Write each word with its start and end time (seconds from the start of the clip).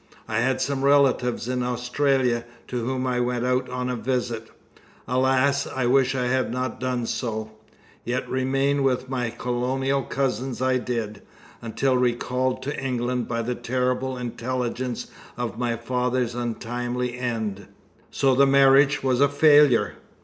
I 0.27 0.39
had 0.39 0.59
some 0.61 0.83
relatives 0.83 1.47
in 1.47 1.61
Australia, 1.61 2.43
to 2.69 2.83
whom 2.83 3.05
I 3.05 3.19
went 3.19 3.45
out 3.45 3.69
on 3.69 3.87
a 3.87 3.95
visit. 3.95 4.49
Alas! 5.07 5.67
I 5.67 5.85
wish 5.85 6.15
I 6.15 6.25
had 6.25 6.51
not 6.51 6.79
done 6.79 7.05
so; 7.05 7.51
yet 8.03 8.27
remain 8.27 8.81
with 8.81 9.09
my 9.09 9.29
colonial 9.29 10.01
cousins 10.01 10.59
I 10.59 10.79
did, 10.79 11.21
until 11.61 11.97
recalled 11.99 12.63
to 12.63 12.83
England 12.83 13.27
by 13.27 13.43
the 13.43 13.53
terrible 13.53 14.17
intelligence 14.17 15.05
of 15.37 15.59
my 15.59 15.75
father's 15.75 16.33
untimely 16.33 17.19
end." 17.19 17.67
"So 18.09 18.33
the 18.33 18.47
marriage 18.47 19.03
was 19.03 19.21
a 19.21 19.29
failure?" 19.29 19.93